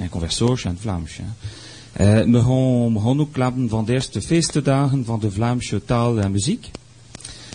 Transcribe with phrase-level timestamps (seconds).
[0.00, 1.16] En conversation en het Vlaams.
[1.16, 1.24] hè.
[1.98, 6.18] Uh, we, gaan, we gaan ook klappen van de eerste feestdagen van de Vlaamse taal
[6.18, 6.70] en muziek.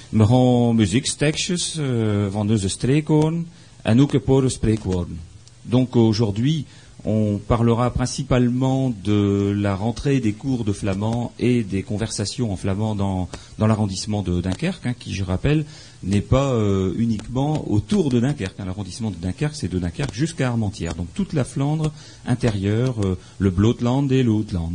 [0.09, 3.47] We gaan muziekstekstjes uh, van onze streekwoorden
[3.81, 5.19] en ook een paar spreekwoorden.
[5.61, 6.65] Donc aujourd'hui,
[7.03, 12.95] on parlera principalement de la rentrée des cours de flamand et des conversations en flamand
[12.95, 15.65] dans, dans l'arrondissement de Dunkerque, hein, qui, je rappelle,
[16.03, 18.59] n'est pas euh, uniquement autour de Dunkerque.
[18.59, 18.65] hein.
[18.65, 20.95] L'arrondissement de Dunkerque, c'est de Dunkerque jusqu'à Armentières.
[20.95, 21.91] Donc toute la Flandre
[22.25, 24.73] intérieure, euh, le Blotland et le Hautland.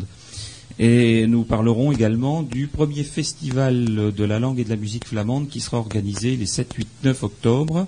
[0.78, 5.48] Et nous parlerons également du premier festival de la langue et de la musique flamande
[5.48, 7.86] qui sera organisé les 7, 8, 9 octobre.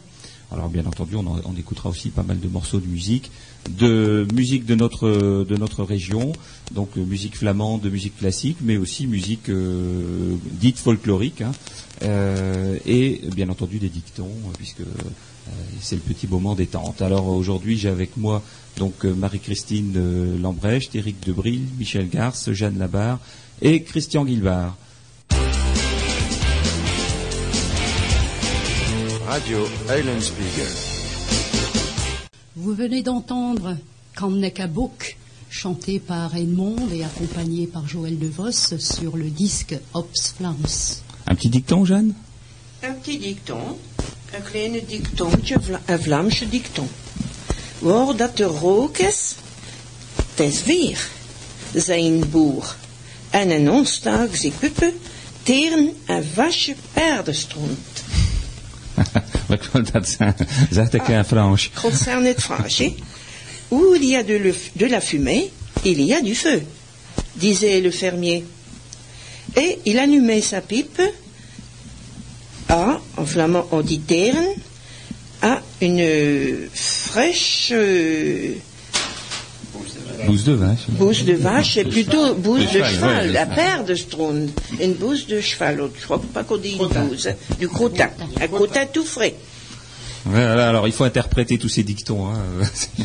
[0.50, 3.30] Alors bien entendu, on, on écoutera aussi pas mal de morceaux de musique,
[3.70, 6.32] de musique de notre de région,
[6.72, 11.52] donc euh, musique flamande, de musique classique, mais aussi musique euh, dite folklorique, hein,
[12.02, 14.82] euh, et bien entendu des dictons, puisque
[15.80, 17.02] c'est le petit moment détente.
[17.02, 18.42] Alors aujourd'hui, j'ai avec moi
[18.78, 23.18] donc Marie-Christine Lambrecht, Éric Debril, Michel Garce, Jeanne Labarre
[23.60, 24.76] et Christian Guilbard.
[29.26, 30.91] Radio Eulenspiegel.
[32.54, 33.76] Vous venez d'entendre
[34.14, 35.16] Kamnekabuk,
[35.48, 41.00] chanté par Edmond et accompagné par Joël De Vos sur le disque Ops Flams.
[41.26, 42.14] Un petit dicton, Jeanne?
[42.82, 43.78] Een petit dicton,
[44.34, 44.84] een kleine
[45.60, 46.88] Vla- een Vlaamse dicton.
[47.78, 49.34] Waar dat de rook is,
[50.30, 51.08] het is weer
[51.74, 52.76] zijn boer.
[53.30, 53.50] En
[54.58, 54.92] puppen
[55.42, 57.78] teren een wasje paardenstront.
[59.92, 60.16] Dat
[60.70, 61.70] zegt ik in Frans.
[61.80, 62.94] Concerne het Frans, hè?
[63.68, 65.50] Où il y a de, le- de la fumée,
[65.82, 66.62] il y a du feu,
[67.32, 68.44] disait le fermier.
[69.54, 71.00] Et il allumait sa pipe
[72.68, 74.00] à, en flamand on dit
[75.40, 78.54] à une fraîche euh,
[80.26, 80.78] Bouse de vache.
[80.90, 84.50] bouse de vache, c'est plutôt bouse De de cheval, ouais, la paire de stronde,
[84.80, 88.46] une bouse de cheval, je crois pas qu'on dit une bouse, hein, du crottin, un
[88.48, 89.34] crottin tout frais.
[90.24, 92.26] Voilà, alors il faut interpréter tous ces dictons.
[92.28, 92.36] hein.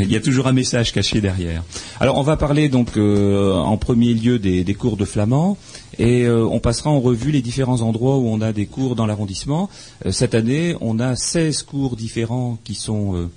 [0.00, 1.62] Il y a toujours un message caché derrière.
[2.00, 5.58] Alors on va parler donc euh, en premier lieu des, des cours de flamand
[5.98, 9.04] et euh, on passera en revue les différents endroits où on a des cours dans
[9.04, 9.68] l'arrondissement.
[10.06, 13.28] Euh, cette année, on a 16 cours différents qui sont euh,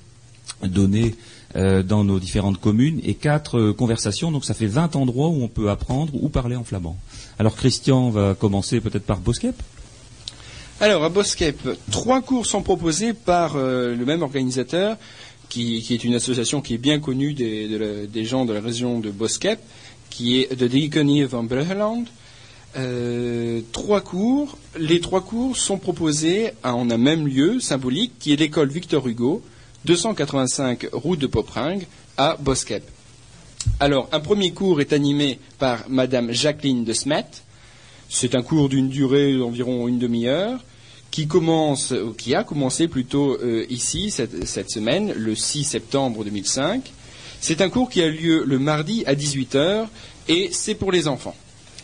[0.66, 1.16] donnés
[1.56, 4.32] euh, dans nos différentes communes et quatre euh, conversations.
[4.32, 6.98] Donc ça fait 20 endroits où on peut apprendre ou parler en flamand.
[7.40, 9.56] Alors Christian va commencer peut-être par Boskep.
[10.80, 11.58] Alors, à Boskep,
[11.90, 14.98] trois cours sont proposés par euh, le même organisateur,
[15.50, 19.00] qui, est une association qui est bien connue des, de la- gens de la région
[19.00, 19.60] de Boskep,
[20.12, 22.04] qui est de Diaconie van Bruggeland.
[23.72, 24.58] Trois cours.
[24.78, 29.42] Les trois cours sont proposés en un même lieu symbolique, qui est l'école Victor Hugo,
[29.88, 31.88] 285 route de Popringue,
[32.18, 32.84] à Boskep.
[33.80, 37.26] Alors, un premier cours est animé par Madame Jacqueline de Smet,
[38.10, 40.60] c'est un cours d'une durée d'environ une demi-heure
[41.10, 46.24] qui commence, ou qui a commencé plutôt euh, ici cette, cette semaine, le 6 septembre
[46.24, 46.92] 2005.
[47.40, 49.88] C'est un cours qui a lieu le mardi à 18h
[50.28, 51.36] et c'est pour les enfants.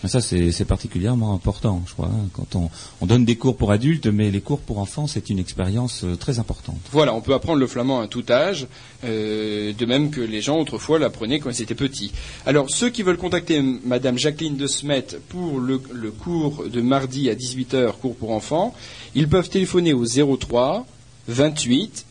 [0.05, 2.69] Ça, c'est particulièrement important, je crois, hein, quand on,
[2.99, 6.17] on donne des cours pour adultes, mais les cours pour enfants, c'est une expérience euh,
[6.17, 6.79] très importante.
[6.91, 8.67] Voilà, on peut apprendre le flamand à tout âge,
[9.05, 12.11] euh, de même que les gens autrefois l'apprenaient quand ils étaient petits.
[12.45, 17.29] Alors, ceux qui veulent contacter Madame Jacqueline de Smet pour le, le cours de mardi
[17.29, 18.75] à 18h, cours pour enfants,
[19.15, 20.85] ils peuvent téléphoner au 03
[21.29, 22.05] 28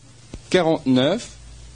[0.49, 1.29] 49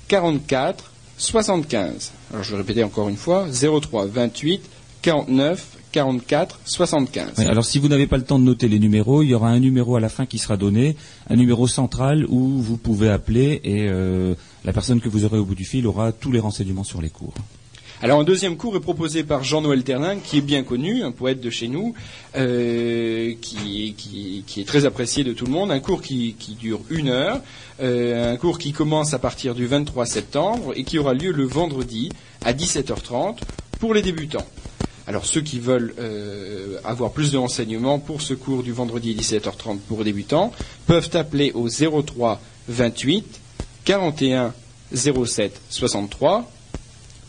[0.07, 2.11] 44 75.
[2.31, 4.61] Alors, je vais répéter encore une fois, 03 28
[5.03, 7.31] 49 44 75.
[7.37, 9.49] Oui, alors, si vous n'avez pas le temps de noter les numéros, il y aura
[9.49, 10.95] un numéro à la fin qui sera donné,
[11.29, 14.33] un numéro central où vous pouvez appeler et euh,
[14.65, 17.09] la personne que vous aurez au bout du fil aura tous les renseignements sur les
[17.09, 17.33] cours.
[17.99, 21.41] Alors un deuxième cours est proposé par Jean-Noël Ternin, qui est bien connu, un poète
[21.41, 21.95] de chez nous,
[22.35, 25.71] euh, qui, qui- qui est très apprécié de tout le monde.
[25.71, 27.41] Un cours qui, qui dure une heure,
[27.81, 31.45] euh, un cours qui commence à partir du 23 septembre et qui aura lieu le
[31.45, 32.09] vendredi
[32.45, 33.37] à 17h30
[33.79, 34.45] pour les débutants.
[35.07, 39.77] Alors ceux qui veulent euh, avoir plus de renseignements pour ce cours du vendredi 17h30
[39.87, 40.51] pour débutants
[40.85, 43.39] peuvent appeler au 03 28
[43.85, 44.53] 41
[44.93, 46.51] 07 63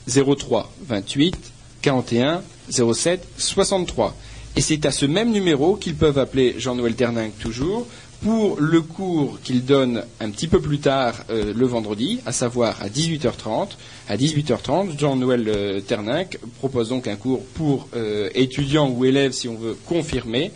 [0.08, 1.36] 03 28
[1.80, 4.16] 41 07 63.
[4.56, 7.86] Et c'est à ce même numéro qu'ils peuvent appeler Jean-Noël Terninck toujours
[8.22, 12.76] pour le cours qu'il donne un petit peu plus tard euh, le vendredi, à savoir
[12.82, 13.68] à 18h30.
[14.08, 19.48] À 18h30, Jean-Noël euh, Terninck propose donc un cours pour euh, étudiants ou élèves, si
[19.48, 20.52] on veut, confirmer,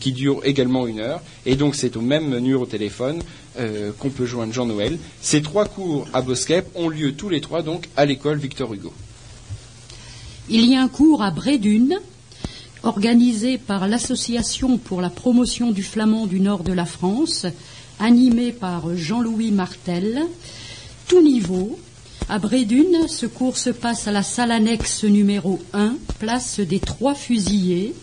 [0.00, 1.22] qui dure également une heure.
[1.46, 3.22] Et donc c'est au même numéro de téléphone
[4.00, 4.98] qu'on peut joindre Jean-Noël.
[5.22, 8.92] Ces trois cours à Bosquep ont lieu tous les trois donc à l'école Victor Hugo.
[10.48, 12.00] Il y a un cours à Brédune
[12.82, 17.46] organisé par l'Association pour la promotion du flamand du nord de la France,
[17.98, 20.22] animé par Jean-Louis Martel,
[21.08, 21.78] tout niveau.
[22.28, 27.14] À Brédune, ce cours se passe à la salle annexe numéro 1, place des Trois
[27.14, 27.94] Fusillés.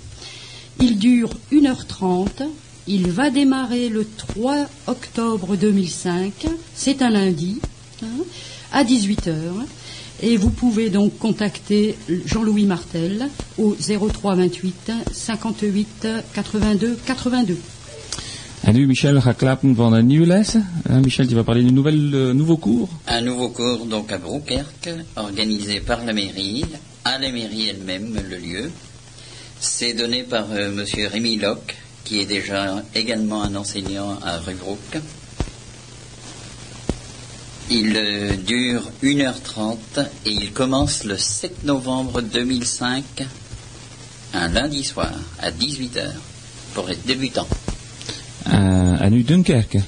[0.80, 2.48] Il dure 1h30.
[2.88, 6.48] Il va démarrer le 3 octobre 2005.
[6.76, 7.60] C'est un lundi,
[8.04, 8.24] hein,
[8.72, 9.34] à 18h.
[10.22, 17.58] Et vous pouvez donc contacter Jean-Louis Martel au 03 28 58 82 82.
[18.68, 20.56] En nu, Michel gaat klappen van een nieuwe les.
[21.02, 24.90] Michel, tu vas parler d'un nouvel, euh, nouveau cours Un nouveau cours donc à Broukerque,
[25.16, 26.66] organisé par la mairie,
[27.04, 28.72] à la mairie elle-même, le lieu.
[29.60, 34.98] C'est donné par euh, Monsieur Rémi Locke, qui est déjà également un enseignant à Rubrook.
[37.70, 43.04] Il euh, dure 1h30 et il commence le 7 novembre 2005,
[44.34, 46.12] un lundi soir, à 18h,
[46.74, 47.48] pour être débutant.
[48.46, 49.80] à New Dunkerque.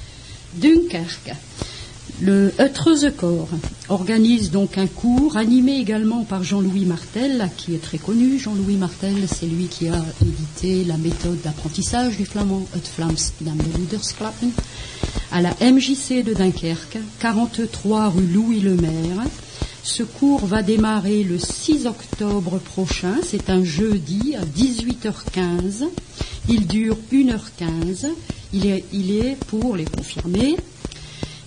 [0.52, 1.32] Dunkerque.
[2.22, 2.52] Le
[3.16, 3.48] Corps
[3.88, 8.38] organise donc un cours animé également par Jean-Louis Martel, qui est très connu.
[8.38, 13.52] Jean-Louis Martel, c'est lui qui a édité la méthode d'apprentissage du flamand, Het Flams dans
[15.32, 19.24] à la MJC de Dunkerque, 43 rue Louis Le Maire.
[19.82, 25.88] Ce cours va démarrer le 6 octobre prochain, c'est un jeudi à 18h15.
[26.48, 28.08] Il dure 1h15.
[28.52, 30.56] Il est, pour les confirmés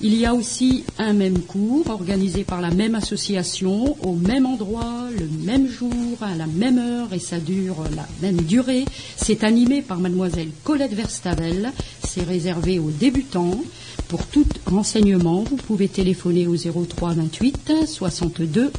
[0.03, 5.07] il y a aussi un même cours organisé par la même association, au même endroit,
[5.17, 8.83] le même jour, à la même heure, et ça dure la même durée.
[9.15, 11.71] C'est animé par mademoiselle Colette Verstavel.
[12.05, 13.61] C'est réservé aux débutants.
[14.09, 18.73] Pour tout renseignement, vous pouvez téléphoner au 03 28 62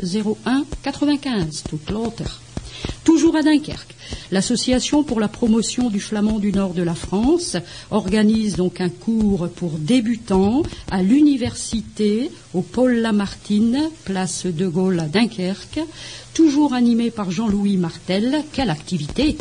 [0.45, 2.44] 01 95, toute l'autre.
[3.05, 3.95] Toujours à Dunkerque,
[4.33, 7.59] l'association pour la promotion du flamand du nord de la France
[7.91, 15.07] organise donc un cours pour débutants à l'université au Paul Lamartine, place de Gaulle à
[15.07, 15.81] Dunkerque,
[16.33, 18.43] toujours animé par Jean-Louis Martel.
[18.53, 19.37] Quelle activité!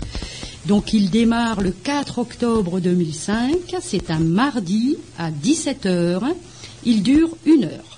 [0.65, 6.21] Donc il démarre le 4 octobre 2005, c'est un mardi à 17h,
[6.85, 7.92] il dure une heure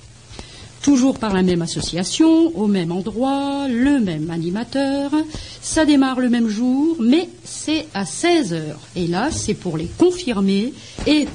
[0.86, 5.12] toujours par la même association, au même endroit, le même animateur.
[5.60, 8.80] Ça démarre le même jour, mais c'est à 16 heures.
[8.96, 10.74] Et là, c'est pour les confirmer.
[11.08, 11.28] Et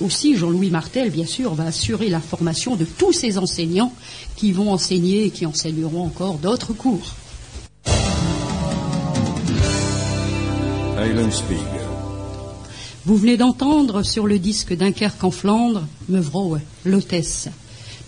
[0.00, 3.92] aussi, Jean-Louis Martel, bien sûr, va assurer la formation de tous ces enseignants
[4.34, 7.16] qui vont enseigner et qui enseigneront encore d'autres cours.
[13.04, 16.56] Vous venez d'entendre sur le disque Dunkerque en Flandre, Mevrouw,
[16.86, 17.50] l'hôtesse.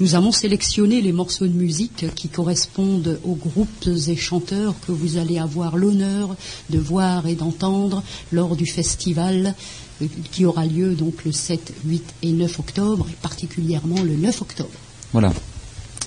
[0.03, 5.17] Nous avons sélectionné les morceaux de musique qui correspondent aux groupes et chanteurs que vous
[5.17, 6.35] allez avoir l'honneur
[6.71, 9.55] de voir et d'entendre lors du festival
[10.03, 14.43] euh, qui aura lieu donc le 7, 8 et 9 octobre, et particulièrement le 9
[14.43, 14.71] octobre.
[15.13, 15.33] Voilà.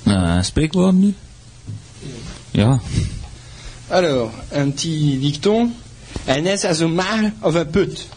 [0.05, 1.13] Un spreekwoord nu
[3.89, 5.69] Alors, un petit dicton.
[6.27, 8.09] Un as een of un put.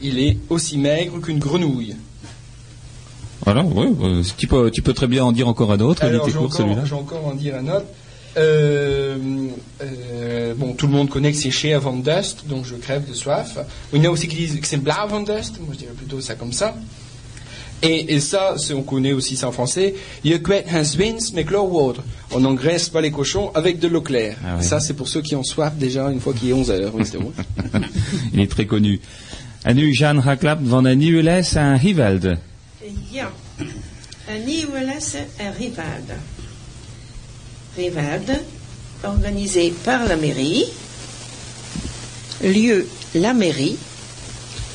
[0.00, 1.94] Il est aussi maigre qu'une grenouille.
[3.44, 3.86] Voilà, oui,
[4.36, 6.04] tu, peux, tu peux très bien en dire encore un autre.
[6.04, 7.86] Alors, j'ai encore, encore en dire un autre.
[8.36, 9.16] Euh,
[9.82, 13.14] euh, bon, tout le monde connaît que c'est chez Van Dust, donc je crève de
[13.14, 13.58] soif.
[13.92, 15.92] Il y en a aussi qui disent que c'est Bla Van Dust, moi je dirais
[15.92, 16.74] plutôt ça comme ça.
[17.82, 19.94] Et, et ça, on connaît aussi ça en français.
[20.24, 22.04] Je mais water.
[22.30, 24.36] On n'engraisse pas les cochons avec de l'eau claire.
[24.46, 26.92] Ah ça, c'est pour ceux qui ont soif déjà une fois qu'il est 11 heures.
[26.94, 27.04] Oui,
[28.32, 29.00] Il est très connu.
[29.64, 32.38] En nu Jean Raklap van een nieuwe aan Hivelde.
[33.10, 33.30] Ja,
[34.28, 36.16] een nieuwe les à Rivade.
[37.76, 38.40] Rivade,
[39.02, 40.64] organisé par la mairie.
[42.40, 43.76] Lieu, la mairie.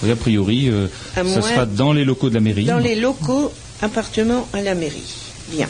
[0.01, 2.65] Oui, a priori, euh, ça sera dans les locaux de la mairie.
[2.65, 5.13] Dans les locaux appartements à la mairie.
[5.49, 5.67] Bien.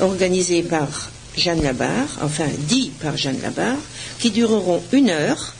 [0.00, 3.76] Organisé par Jeanne Labarre, enfin dit par Jeanne Labarre,
[4.18, 5.52] qui dureront une heure,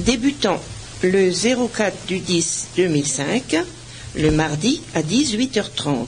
[0.00, 0.60] débutant
[1.02, 3.64] le 04 du 10 2005
[4.14, 6.06] le mardi à 18h30,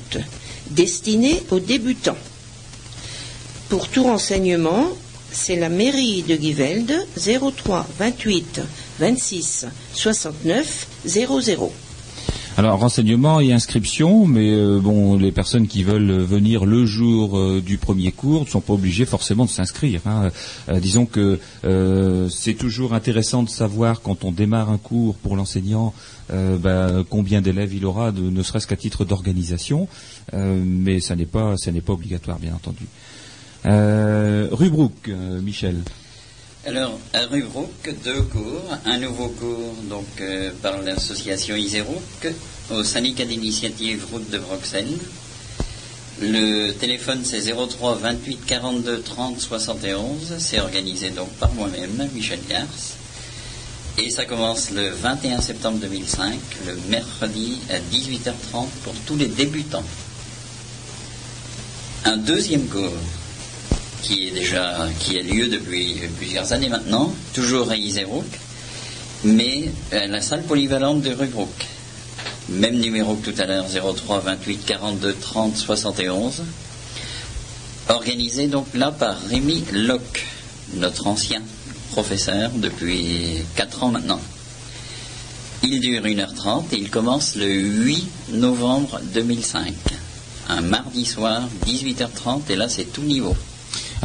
[0.70, 2.16] destiné aux débutants.
[3.68, 4.88] pour tout renseignement,
[5.32, 8.60] c'est la mairie de Givelde 03 28
[9.00, 11.72] 26 69 00.
[12.56, 17.60] Alors renseignement et inscription, mais euh, bon, les personnes qui veulent venir le jour euh,
[17.60, 20.00] du premier cours ne sont pas obligées forcément de s'inscrire.
[20.06, 20.30] hein.
[20.68, 25.34] Euh, disons que euh, c'est toujours intéressant de savoir quand on démarre un cours pour
[25.34, 25.94] l'enseignant
[26.32, 29.88] euh, ben, combien d'élèves il aura, de- ne serait-ce qu'à titre d'organisation,
[30.32, 32.86] Euh, mais ça n'est pas, ça n'est pas obligatoire, bien entendu.
[33.66, 34.48] Euh,
[35.08, 35.76] euh, Michel.
[36.66, 38.70] Alors, à Rubrook, deux cours.
[38.86, 42.32] Un nouveau cours donc euh, par l'association Iserouk
[42.70, 44.96] au syndicat d'initiative Route de Bruxelles.
[46.22, 50.36] Le téléphone c'est 03 28 42 30 71.
[50.38, 52.94] C'est organisé donc par moi-même, Michel Garce.
[53.98, 56.34] Et ça commence le 21 septembre 2005,
[56.66, 59.84] le mercredi à 18h30 pour tous les débutants.
[62.06, 62.90] Un deuxième cours
[64.04, 68.26] qui est déjà qui a lieu depuis plusieurs années maintenant, toujours à Iserouk,
[69.24, 71.66] mais à la salle polyvalente de Rubrook.
[72.50, 76.42] Même numéro que tout à l'heure, 03 28 42 30 71.
[77.88, 80.26] Organisé donc là par Rémi Locke,
[80.74, 81.40] notre ancien
[81.92, 84.20] professeur depuis 4 ans maintenant.
[85.62, 89.72] Il dure 1h30 et il commence le 8 novembre 2005.
[90.50, 93.34] Un mardi soir, 18h30, et là c'est tout niveau.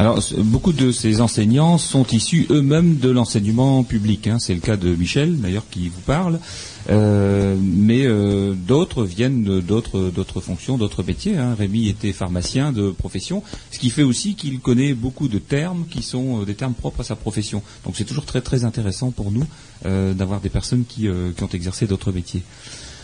[0.00, 4.28] Alors, beaucoup de ces enseignants sont issus eux-mêmes de l'enseignement public.
[4.28, 4.38] hein.
[4.38, 6.40] C'est le cas de Michel, d'ailleurs, qui vous parle.
[6.88, 11.36] Euh, mais euh, d'autres viennent d'autres fonctions, d'autres métiers.
[11.36, 11.54] hein.
[11.54, 16.02] Rémi était pharmacien de profession, ce qui fait aussi qu'il connaît beaucoup de termes qui
[16.02, 17.62] sont euh, des termes propres à sa profession.
[17.84, 19.44] Donc, c'est toujours très très intéressant pour nous
[19.84, 22.42] d'avoir des personnes qui, ont exercé d'autres métiers.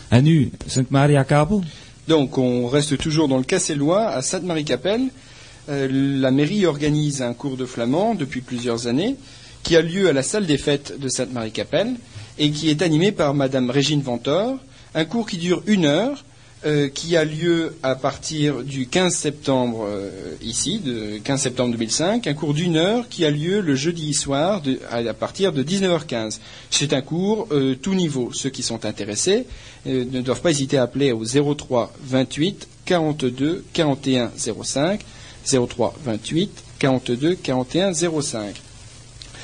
[0.09, 1.27] Anu, Sainte-Marie à
[2.07, 5.11] Donc on reste toujours dans le Cassellois, à Sainte-Marie-Capelle.
[5.69, 9.15] Euh, la mairie organise un cours de flamand depuis plusieurs années
[9.63, 11.95] qui a lieu à la salle des fêtes de Sainte-Marie-Capelle
[12.37, 14.57] et qui est animé par Madame Régine Ventor.
[14.95, 16.23] Un cours qui dure une heure,
[16.65, 22.27] euh, qui a lieu à partir du 15 septembre euh, ici, de 15 septembre 2005.
[22.27, 26.39] Un cours d'une heure qui a lieu le jeudi soir à, partir de 19h15.
[26.69, 27.49] C'est un cours
[27.81, 28.31] tout niveau.
[28.31, 29.45] Ceux qui sont intéressés
[29.85, 34.31] ne doivent pas hésiter à appeler au 03 28 42 41
[34.63, 35.01] 05.
[35.45, 38.61] 03 28 42 41 05.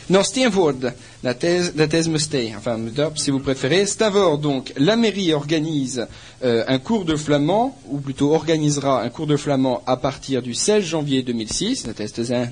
[0.10, 3.86] Dans Steenvoorde, la thèse, la thèse me stay, enfin me dorp si vous préférez.
[3.86, 6.08] Stavord, donc, la mairie organise
[6.44, 10.54] euh, un cours de flamand, ou plutôt organisera un cours de flamand à partir du
[10.54, 12.46] 16 janvier 2006, la thèse euh,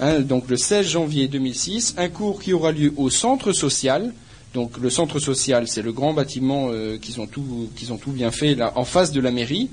[0.00, 4.14] hein, donc le 16 janvier 2006, un cours qui aura lieu au centre social,
[4.54, 8.30] donc le centre social, c'est le grand bâtiment euh, qu'ils ont tout ont tout bien
[8.30, 9.68] fait là en face de la mairie.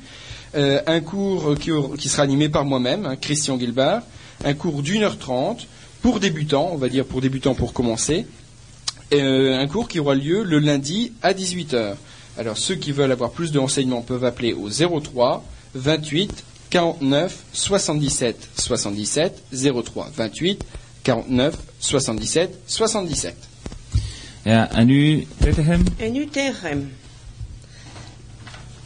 [0.55, 4.01] Euh, un cours qui, sera animé par moi-même, hein, Christian Gilbert,
[4.43, 5.67] un cours d'une heure trente
[6.01, 8.25] pour débutants, on va dire pour débutants pour commencer,
[9.13, 11.95] Euh, un cours qui aura lieu le lundi à 18h.
[12.37, 15.43] Alors ceux qui veulent avoir plus de renseignements peuvent appeler au 03
[15.75, 20.63] 28 49 77 77 03 28
[21.03, 23.35] 49 77 77.
[24.45, 24.69] Ja,
[26.15, 26.87] UTRM.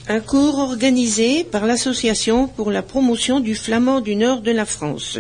[0.07, 5.17] Un cours organisé par l'Association pour la promotion du flamand du nord de la France.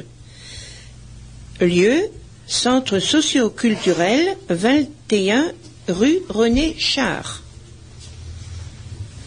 [1.59, 2.03] Lieu
[2.45, 5.45] Centre socio-culturel 21
[5.87, 7.41] rue René Char.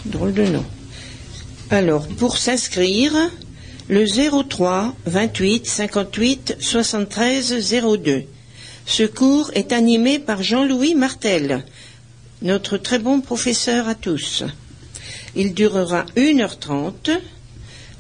[0.05, 0.65] Drôle de nom.
[1.71, 3.13] Alors, pour s'inscrire,
[3.89, 4.07] le
[4.49, 8.25] 03 28 58 73 02.
[8.87, 11.65] Ce cours est animé par Jean-Louis Martel,
[12.43, 14.45] notre très bon professeur à tous.
[15.37, 17.19] Il durera 1h30,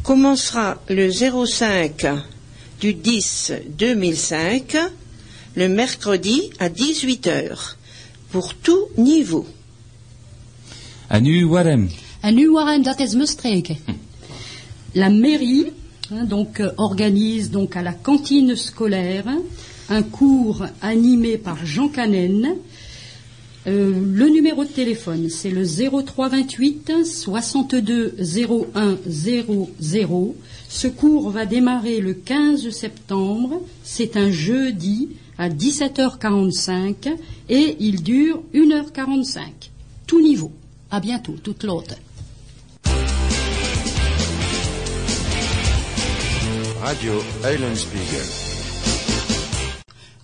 [0.02, 2.06] commencera le 05
[2.80, 4.76] du 10 2005,
[5.56, 7.76] le mercredi à 18h,
[8.30, 9.46] pour tout niveau.
[11.10, 11.88] Anu, Warem.
[12.20, 13.76] En nu waren dat is me streken.
[14.92, 15.72] La mairie
[16.10, 19.24] hein, donc, euh, organise donc à la cantine scolaire
[19.88, 22.56] un cours animé par Jean Canen.
[23.66, 28.16] Euh, le numéro de téléphone, c'est le 0328 62
[28.74, 30.36] 01 00.
[30.68, 33.62] Ce cours va démarrer le 15 septembre.
[33.82, 37.14] C'est un jeudi à 17h45
[37.48, 39.40] et il dure 1h45.
[40.06, 40.52] Tout niveau.
[40.90, 41.96] À bientôt, toute l'autre.
[46.80, 47.12] Radio
[47.44, 48.24] Eulenspiegel.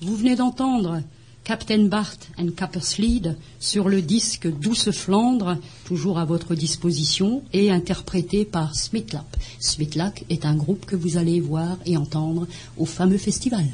[0.01, 1.03] Vous venez d'entendre
[1.45, 8.47] Captain Bart and Capperslead sur le disque Douce Flandre, toujours à votre disposition, et interprété
[8.47, 9.27] par Smitlap.
[9.61, 12.47] Smitlap est un groupe que vous allez voir et entendre
[12.79, 13.67] au fameux festival.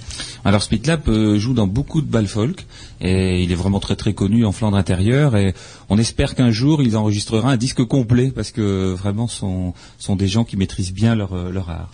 [0.45, 2.67] Alors Smitlap euh, joue dans beaucoup de balles folk
[3.01, 5.55] et il est vraiment très très connu en Flandre intérieure et
[5.89, 10.27] on espère qu'un jour il enregistrera un disque complet parce que vraiment sont sont des
[10.27, 11.93] gens qui maîtrisent bien leur euh, leur art.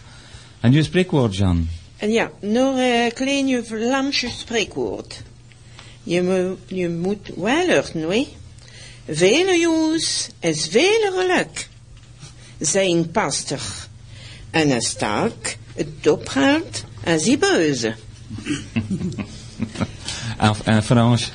[0.62, 1.58] Un nieuw spreekwoord, Jan.
[2.00, 5.22] Ja, nog een klein Vlaamse spreekwoord.
[6.06, 8.26] Je, mo- je moet wel luchten, oui.
[9.08, 11.68] Vele jongens is vele geluk.
[12.58, 13.88] Zijn pastig.
[14.50, 17.94] En een staak het ophaalt en ze beuze.
[20.66, 21.32] Un Frans.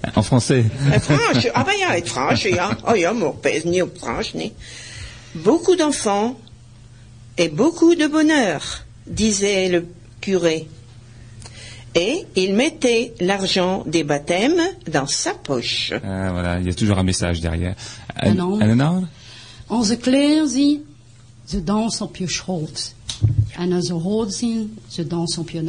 [0.00, 0.64] En français.
[0.90, 2.78] En Frans, ah ben ja, het Frans, ja.
[2.84, 4.52] Oh ja, maar opeens niet op Frans, nee.
[5.32, 6.36] Beaucoup d'enfants
[7.34, 9.86] et beaucoup de bonheur, disait le
[10.20, 10.66] curé.
[11.94, 14.60] Et il mettait l'argent des baptêmes
[14.90, 15.92] dans sa poche.
[15.92, 17.76] Ah, voilà, il y a toujours un message derrière.
[18.16, 19.06] An
[19.68, 20.84] Onze kleer zien,
[21.44, 22.94] ze dansen op je schoot.
[23.56, 25.06] En als ze rood zien, ze
[25.38, 25.64] op je.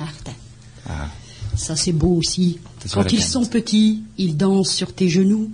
[0.88, 1.10] Ah.
[1.56, 2.60] Ça c'est beau aussi.
[2.92, 5.50] Quand ils sont petits, ils dansent sur tes genoux.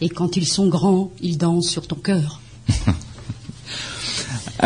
[0.00, 2.40] Et quand ils sont grands, ils dansent sur ton cœur.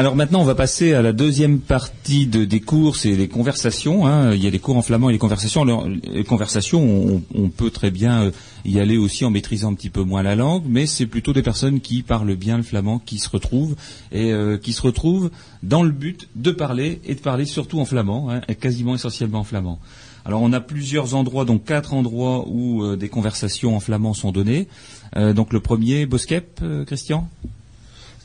[0.01, 4.07] Alors maintenant, on va passer à la deuxième partie de, des cours, c'est les conversations.
[4.07, 4.33] hein.
[4.33, 5.63] Il y a les cours en flamand et les conversations.
[6.11, 8.31] Les conversations, on, peut très bien euh,
[8.65, 11.43] y aller aussi en maîtrisant un petit peu moins la langue, mais c'est plutôt des
[11.43, 13.77] personnes qui parlent bien le flamand qui se retrouvent
[14.11, 15.31] et euh, qui se retrouvent
[15.63, 19.45] dans le but de parler et de parler surtout en flamand, hein, quasiment essentiellement en
[19.45, 19.81] flamand.
[20.25, 24.33] Alors on a plusieurs endroits, donc quatre endroits où euh, des conversations en flamand sont
[24.33, 24.67] données.
[25.15, 27.29] Donc le premier, Boskep, Christian?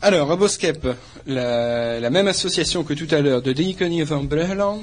[0.02, 0.88] Alors, Boskep,
[1.26, 4.82] la, la même association que tout à l'heure de Diaconie van Bregeland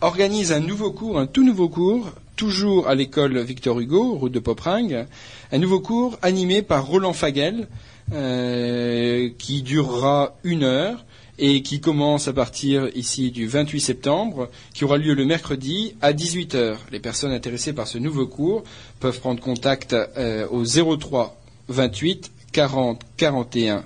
[0.00, 4.38] organise un nouveau cours, un tout nouveau cours, toujours à l'école Victor Hugo, route de
[4.38, 5.06] Popringue,
[5.52, 7.68] un nouveau cours animé par Roland Fagel,
[8.12, 11.04] euh, qui durera une heure
[11.38, 16.12] et qui commence à partir ici du 28 septembre, qui aura lieu le mercredi à
[16.12, 16.76] 18h.
[16.92, 18.62] Les personnes intéressées par ce nouveau cours
[19.00, 21.36] peuvent prendre contact euh, au 03
[21.68, 23.84] 28 40 41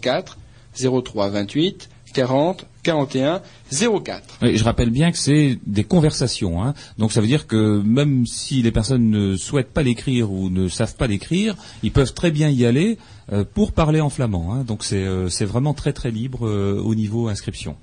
[0.00, 0.38] 04
[0.78, 4.38] 03 28 40 41 04.
[4.42, 6.62] Oui, je rappelle bien que c'est des conversations.
[6.62, 6.74] hein.
[6.98, 10.68] Donc ça veut dire que même si les personnes ne souhaitent pas l'écrire ou ne
[10.68, 12.98] savent pas l'écrire, ils peuvent très bien y aller
[13.32, 14.54] euh, pour parler en flamand.
[14.54, 14.64] hein.
[14.64, 17.76] Donc c'est euh, c'est vraiment très très libre euh, au niveau inscription.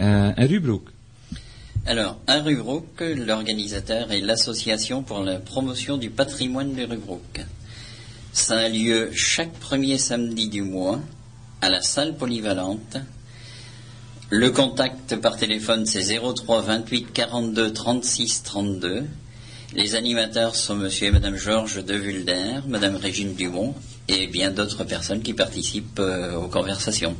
[0.00, 0.80] Euh, un.
[1.86, 7.40] Alors, Rubrook, l'organisateur est l'Association pour la promotion du patrimoine de Rubrook.
[8.36, 11.00] Ça a lieu chaque premier samedi du mois
[11.62, 12.98] à la salle polyvalente.
[14.28, 19.04] Le contact par téléphone, c'est 03 28 42 36 32.
[19.74, 23.74] Les animateurs sont monsieur et madame Georges de Vulder, madame Régine Dumont
[24.06, 27.16] et bien d'autres personnes qui participent euh, aux conversations.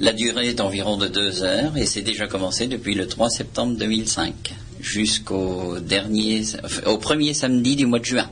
[0.00, 3.76] La durée est environ de deux heures et c'est déjà commencé depuis le 3 septembre
[3.78, 6.42] 2005 jusqu'au dernier,
[6.86, 8.28] au premier samedi du mois de juin.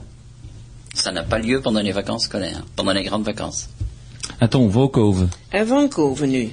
[0.94, 3.68] Ça n'a pas lieu pendant les vacances scolaires, pendant les grandes vacances.
[4.40, 5.29] Attends, Volkove.
[5.53, 6.50] À Vancouver nu.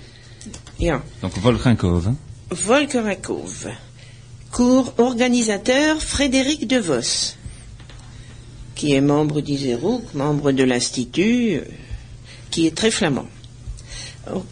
[0.79, 2.13] Ja, Donc Volkrinkove.
[2.51, 3.67] Volkerakov.
[4.51, 7.35] Cours organisateur Frédéric De Vos,
[8.75, 11.61] qui est membre d'Iserouk, membre de l'Institut, euh,
[12.51, 13.27] qui est très flamand.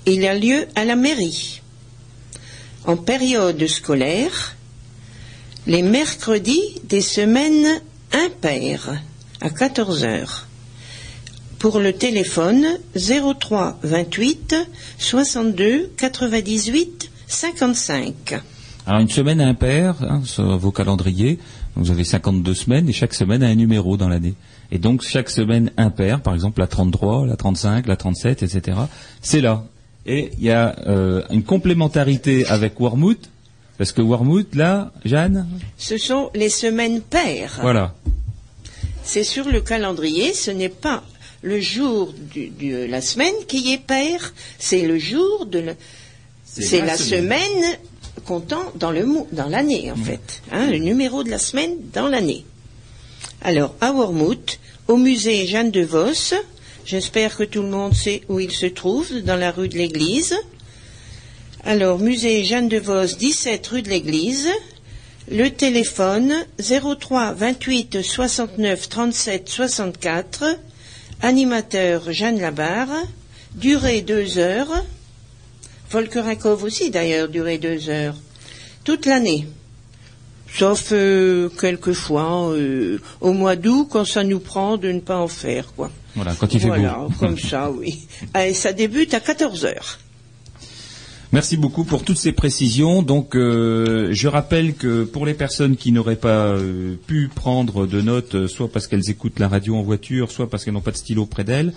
[0.06, 1.62] Il a lieu à la mairie,
[2.86, 4.56] en période scolaire,
[5.68, 7.82] les mercredis des semaines
[8.14, 9.02] impaires,
[9.42, 10.48] à 14 heures.
[11.60, 14.56] Pour le téléphone 03 28
[14.98, 18.42] 62 98 55.
[18.88, 21.40] Alors une semaine impaire hein, sur vos calendriers.
[21.76, 24.36] Vous avez 52 semaines et chaque semaine a un numéro dans l'année.
[24.72, 28.78] Et donc chaque semaine impaire, par exemple la 33, la 35, la 37, etc.
[29.22, 29.64] C'est là.
[30.06, 33.18] Et il y a euh, une complémentarité avec Wormwood,
[33.78, 37.58] parce que Wormwood, là, Jeanne, Ce sont les semaines paires.
[37.62, 37.96] voilà.
[39.06, 41.04] C'est sur le calendrier, ce n'est pas
[41.42, 45.74] le jour du- de la semaine qui est pair, c'est le jour de la,
[46.44, 47.78] c'est la semaine
[48.26, 52.46] comptant dans le dans l'année en fait, hein, le numéro de la semaine dans l'année.
[53.42, 56.34] Alors à Wormhout, au musée Jeanne de Vos,
[56.86, 60.36] j'espère que tout le monde sait où il se trouve, dans la rue de l'Église.
[61.64, 64.48] Alors musée Jeanne de Vos, 17 rue de l'Église.
[65.32, 70.44] Le téléphone 03 28 69 37 64.
[71.24, 72.94] Animateur Jeanne Labarre.
[73.56, 74.84] Durée deux heures.
[75.90, 78.16] Volkerakov aussi d'ailleurs, durée deux heures.
[78.84, 79.48] Toute l'année.
[80.54, 85.28] Sauf euh, quelquefois euh, au mois d'août quand ça nous prend de ne pas en
[85.28, 85.90] faire quoi.
[86.16, 87.10] Voilà, quand il fait voilà, beau.
[87.20, 88.08] comme ça, oui.
[88.40, 90.00] Et ça débute à 14 heures.
[91.36, 93.04] Merci beaucoup pour toutes ces précisions.
[93.04, 98.00] Donc, euh, je rappelle que pour les personnes qui n'auraient pas euh, pu prendre de
[98.00, 100.92] notes, euh, soit parce qu'elles écoutent la radio en voiture, soit parce qu'elles n'ont pas
[100.92, 101.74] de stylo près d'elles,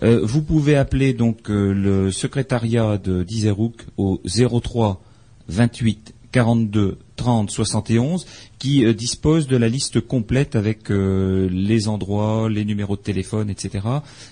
[0.00, 5.02] vous pouvez appeler donc le secrétariat de d'Iserouk au 03
[5.48, 8.26] 28 42 30 71
[8.58, 13.50] qui euh, dispose de la liste complète avec euh, les endroits, les numéros de téléphone,
[13.50, 13.86] etc.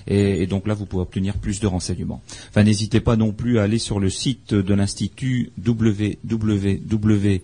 [0.06, 2.22] Et, donc là, vous pouvez obtenir plus de renseignements.
[2.48, 7.38] Enfin, n'hésitez pas non plus à aller sur le site de l'institut www.anvt.org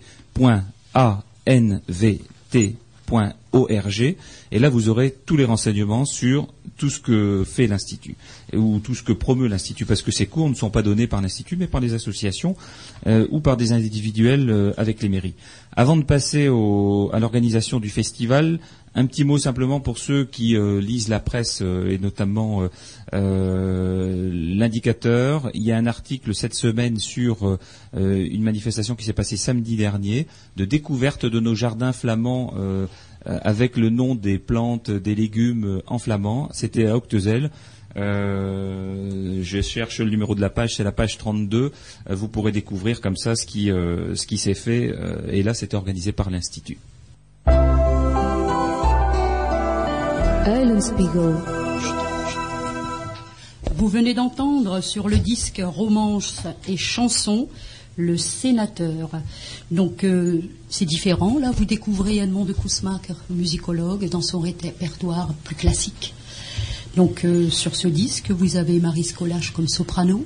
[4.51, 8.17] et là, vous aurez tous les renseignements sur tout ce que fait l'institut
[8.53, 11.21] ou tout ce que promeut l'institut, parce que ces cours ne sont pas donnés par
[11.21, 12.57] l'institut, mais par des associations
[13.07, 15.35] euh, ou par des individuels euh, avec les mairies.
[15.73, 18.59] Avant de passer à l'organisation du festival,
[18.93, 22.67] un petit mot simplement pour ceux qui euh, lisent la presse et notamment
[23.11, 25.49] l'indicateur.
[25.53, 27.57] Il y a un article cette semaine sur
[27.93, 32.53] une manifestation qui s'est passée samedi dernier de découverte de nos jardins flamands
[33.25, 36.49] avec le nom des plantes, des légumes euh, en flamand.
[36.53, 37.49] C'était à Octezel.
[37.97, 41.71] Euh, je cherche le numéro de la page, c'est la page 32.
[42.09, 44.89] Euh, vous pourrez découvrir comme ça ce qui, euh, ce qui s'est fait.
[44.89, 46.77] euh, et là, c'était organisé par l'Institut.
[53.77, 57.49] Vous venez d'entendre sur le disque Romance et chansons
[57.97, 59.09] le sénateur.
[59.71, 61.39] Donc euh, c'est différent.
[61.39, 66.13] Là, vous découvrez Edmond de Kousmaker, musicologue, dans son répertoire plus classique.
[66.95, 70.25] Donc euh, sur ce disque, vous avez Marie Scolache comme soprano,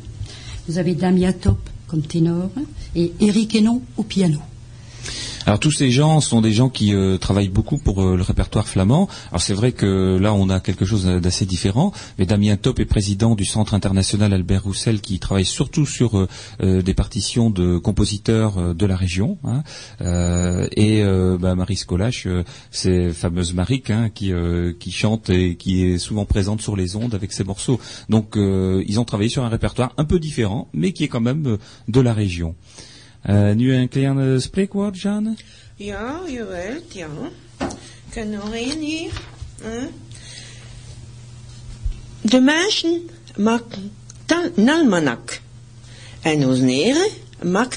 [0.67, 2.49] vous avez Damia Top comme ténor
[2.95, 4.39] et Eric Hénon au piano.
[5.45, 8.67] Alors tous ces gens sont des gens qui euh, travaillent beaucoup pour euh, le répertoire
[8.67, 9.07] flamand.
[9.29, 12.85] Alors c'est vrai que là on a quelque chose d'assez différent, mais Damien Top est
[12.85, 16.27] président du Centre international Albert Roussel qui travaille surtout sur euh,
[16.61, 19.37] euh, des partitions de compositeurs euh, de la région.
[19.43, 19.63] hein.
[20.01, 21.03] Euh, et
[21.39, 22.27] bah, Marie Scolache,
[22.71, 24.31] c'est fameuse Maric hein, qui,
[24.79, 27.79] qui chante et qui est souvent présente sur les ondes avec ses morceaux.
[28.09, 31.57] Donc ils ont travaillé sur un répertoire un peu différent, mais qui est quand même
[31.87, 32.55] de la région.
[33.25, 35.35] Uh, nu een klein spreekwoord, Jeanne?
[35.75, 37.07] Ja, jawel, ja.
[38.09, 39.11] Heb nog één hier.
[39.61, 39.87] hè?
[42.21, 43.91] De mensen maken
[44.55, 45.41] een almanak.
[46.21, 47.09] En ons neren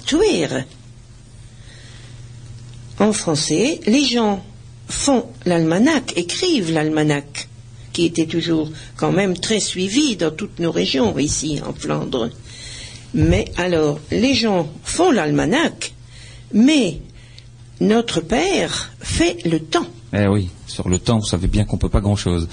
[0.04, 0.66] tweren.
[2.96, 4.40] En français, les gens
[4.86, 7.48] font l'almanach, écrivent l'almanach,
[7.90, 12.30] qui était toujours quand même très suivi dans toutes nos régions ici en Flandre.
[13.14, 15.92] Mais alors, les gens font l'almanach,
[16.54, 16.98] mais
[17.80, 19.86] notre Père fait le temps.
[20.14, 22.46] Eh oui, sur le temps, vous savez bien qu'on peut pas grand-chose.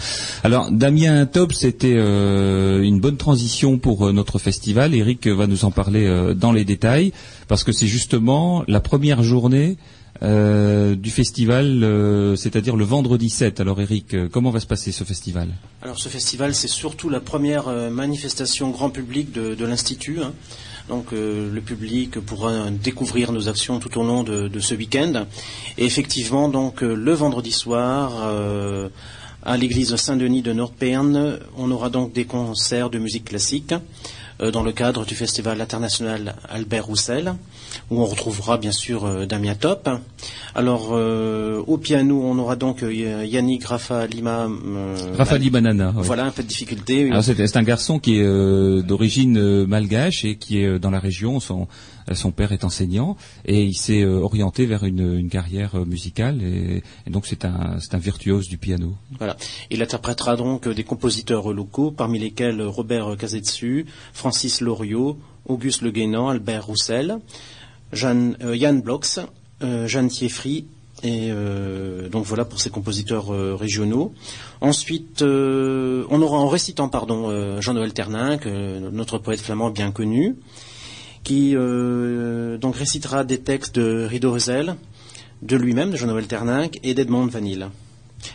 [0.43, 4.95] Alors, Damien Top, c'était euh, une bonne transition pour euh, notre festival.
[4.95, 7.12] Eric va nous en parler euh, dans les détails,
[7.50, 9.78] parce que c'est justement la première journée
[10.21, 13.62] euh, du festival, euh, c'est-à-dire le vendredi 7.
[13.62, 15.47] Alors, Eric, euh, comment va se passer ce festival?
[15.82, 20.19] Alors ce festival, c'est surtout la première manifestation grand public de, l'Institut.
[20.21, 20.34] hein.
[20.89, 25.25] Donc le public pourra découvrir nos actions tout au long de, ce week-end.
[25.77, 28.27] Et effectivement, donc le vendredi soir,
[29.43, 33.73] à l'église Saint-Denis de Nordpern, on aura donc des concerts de musique classique
[34.39, 37.36] dans le cadre du festival international Albert Roussel,
[37.91, 39.89] où on retrouvera bien sûr euh, Damien Top.
[40.56, 44.47] Alors euh, au piano, on aura donc euh, Yannick Rafa Lima.
[44.47, 45.93] euh, Rafali Banana.
[45.95, 46.04] oui.
[46.04, 47.10] voilà un peu de difficulté.
[47.10, 51.39] Alors, c'est un garçon qui est euh, d'origine malgache et qui est dans la région.
[51.39, 51.67] Son,
[52.13, 57.10] son père est enseignant et il s'est orienté vers une, une carrière musicale et, et
[57.10, 58.95] donc c'est un, virtuose du piano.
[59.19, 59.36] Voilà.
[59.69, 66.30] Il interprétera donc des compositeurs locaux, parmi lesquels Robert Cazetsu, Francis Loriot, Auguste Le Guénan,
[66.30, 67.19] Albert Roussel,
[67.93, 69.19] Jeanne, euh, Yann Blox,
[69.63, 70.65] euh, Jeanne Thieffry,
[71.02, 74.13] et euh, donc voilà pour ces compositeurs euh, régionaux.
[74.62, 79.91] Ensuite, euh, on aura en récitant pardon euh, Jean-Noël Terninck, euh, notre poète flamand bien
[79.91, 80.36] connu,
[81.23, 84.75] qui euh, donc récitera des textes de Rideau Rosel,
[85.41, 87.67] de lui-même, de Jean-Noël Terninck, et d'Edmond Vanille.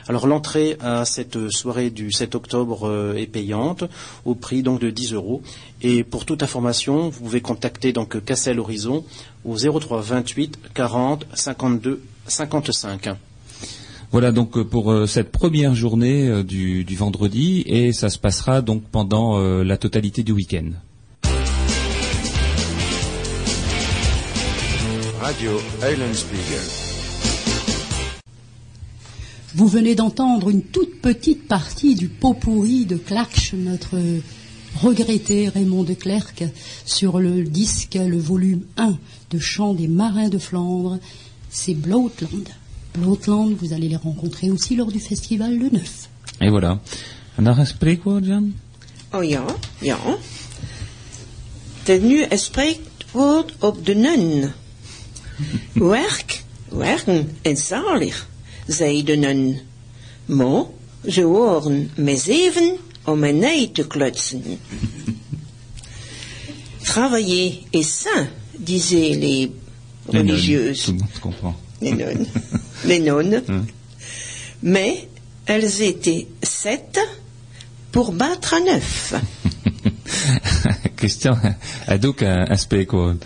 [0.08, 3.84] Alors l'entrée à cette soirée du 7 octobre euh, est payante
[4.24, 5.42] au prix donc de 10 euros.
[5.82, 9.04] Et pour toute information, vous pouvez contacter donc Cassel Horizon
[9.44, 13.16] au 03 28 40 52 55.
[14.14, 18.62] Voilà donc pour euh, cette première journée euh, du, du vendredi et ça se passera
[18.62, 20.70] donc pendant euh, la totalité du week-end.
[25.20, 25.50] Radio.
[29.54, 33.96] Vous venez d'entendre une toute petite partie du pot pourri de Clark, notre
[34.82, 36.44] regretté Raymond de Clercq,
[36.84, 38.98] sur le disque, le volume 1
[39.30, 40.98] de Chants des marins de Flandre.
[41.50, 42.48] C'est Bloatland.
[42.94, 46.08] Bloatland, vous allez les rencontrer aussi lors du festival le 9.
[46.40, 46.80] Et voilà.
[47.38, 48.54] Un een spreekwoord, Jan?
[49.12, 49.44] Oh ja,
[49.80, 49.98] ja.
[51.84, 54.52] Het nu een spreekwoord op de nun.
[55.90, 58.26] Werk, werken is zalig,
[58.66, 59.60] zei de nun.
[60.24, 60.64] Maar
[61.08, 64.42] ze horen met zeven om een nei te klutsen.
[66.82, 69.48] Travailler est sain, disaient les
[70.06, 70.84] Les nonnes, religieuses.
[70.84, 71.54] Tout le monde comprend.
[71.80, 72.26] les nonnes.
[72.84, 73.42] les nonnes.
[74.60, 75.06] Mais
[75.44, 76.98] elles étaient sept
[77.90, 79.14] pour battre à neuf.
[80.96, 81.38] Christian,
[81.86, 83.24] had ook een, een spreekwoord.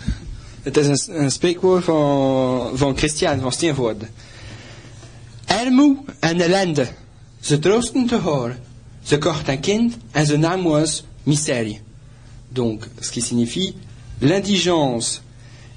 [0.63, 4.07] Het is een, een spreekwoord van, van Christian van Steenvoorde.
[5.49, 6.87] Armoe en ellende.
[7.41, 8.57] Ze troosten te horen.
[9.03, 11.79] Ze kocht een kind en zijn naam was Miserie.
[12.49, 13.73] Donc, ce qui signifie
[14.19, 15.21] l'indigence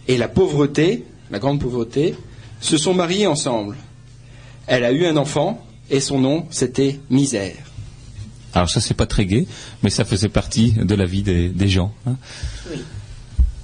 [0.09, 2.15] et la pauvreté, la grande pauvreté,
[2.61, 3.77] se sont mariés ensemble.
[4.67, 5.59] Elle a eu un enfant
[5.91, 7.57] et son nom c'était Misère.
[8.55, 9.47] Alors ça, c'est pas très gai,
[9.83, 11.93] mais ça faisait partie de la vie des, des gens.
[12.07, 12.17] hein.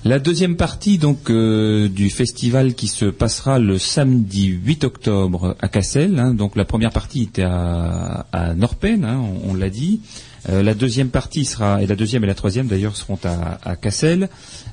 [0.04, 5.68] La deuxième partie donc euh, du festival qui se passera le samedi 8 octobre à
[5.68, 6.18] Cassel.
[6.20, 6.34] hein.
[6.34, 10.00] donc la première partie était à, Norpen, hein, on, l'a dit.
[10.48, 13.74] Euh, la deuxième partie sera et la deuxième et la troisième d'ailleurs seront à, à
[13.74, 14.28] Cassel.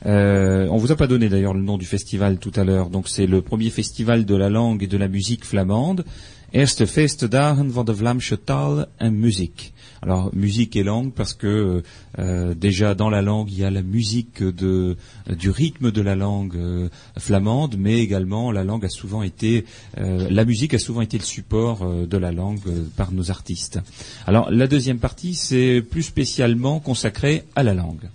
[0.05, 2.91] Euh, on vous a pas donné d'ailleurs le nom du festival tout à l'heure.
[2.91, 6.05] Donc c'est le premier festival de la langue et de la musique flamande.
[6.53, 9.73] Eerste feestdagen van de Vlaamse taal en muziek.
[10.05, 11.81] Alors musique et langue parce que
[12.19, 16.15] euh, déjà dans la langue il y a la musique de, du rythme de la
[16.15, 19.65] langue euh, flamande, mais également la langue a souvent été
[19.97, 23.31] euh, la musique a souvent été le support euh, de la langue euh, par nos
[23.31, 23.79] artistes.
[24.27, 28.07] Alors la deuxième partie c'est plus spécialement consacré à la langue.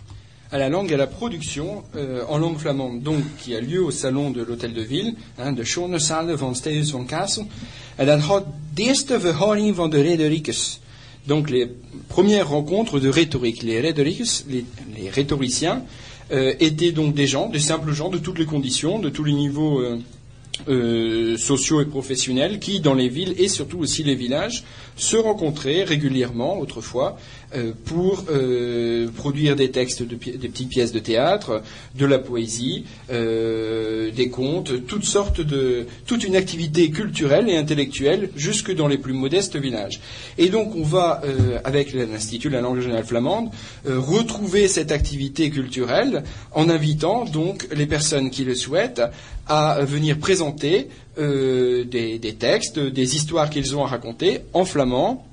[0.52, 3.82] à la langue et à la production euh, en langue flamande, donc qui a lieu
[3.82, 7.46] au salon de l'hôtel de ville, hein, de Schonenzalen van Steus van Kassel.
[7.98, 9.20] En dan gaat de eerste
[9.74, 10.80] van de rhétoricus.
[11.26, 11.68] Donc les
[12.08, 13.62] premières rencontres de rhétorique.
[13.62, 14.64] Les les,
[14.96, 15.84] les rhétoriciens,
[16.32, 19.32] euh, étaient donc des gens, des simples gens de toutes les conditions, de tous les
[19.32, 19.98] niveaux euh,
[20.68, 24.62] euh, sociaux et professionnels, qui dans les villes et surtout aussi les villages
[25.00, 27.16] se rencontraient régulièrement autrefois
[27.54, 31.62] euh, pour euh, produire des textes, de des petites pièces de théâtre,
[31.96, 38.30] de la poésie, euh, des contes, toutes sortes de, toute une activité culturelle et intellectuelle
[38.36, 40.00] jusque dans les plus modestes villages.
[40.38, 43.50] Et donc on va, euh, avec l'Institut de la langue régionale flamande,
[43.86, 49.02] euh, retrouver cette activité culturelle en invitant donc les personnes qui le souhaitent
[49.46, 55.26] à venir présenter euh, des, textes, des histoires qu'ils ont à raconter en flamand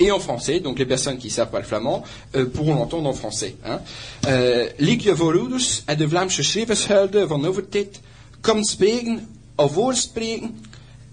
[0.00, 0.60] et en français.
[0.60, 2.02] Donc les personnes qui ne savent pas le flamand
[2.34, 3.56] euh, pourront l'entendre en français.
[3.64, 3.80] Hein.
[4.26, 8.00] Euh, de Vlaamse schrijvershelden van over dit
[8.40, 10.54] komt spreken of voorspreken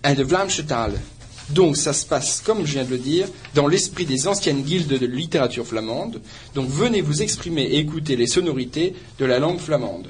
[0.02, 1.02] en de Vlaamse talen.
[1.50, 4.98] Donc ça se passe, comme je viens de le dire, dans l'esprit des anciennes guildes
[4.98, 6.22] de littérature flamande.
[6.56, 10.08] Donc venez vous exprimer et écouter les sonorités de la langue flamande.